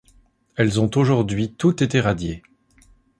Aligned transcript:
Elles 0.55 0.81
ont 0.81 0.89
aujourd'hui 0.95 1.51
toutes 1.53 1.83
été 1.83 1.99
radiées. 2.01 2.41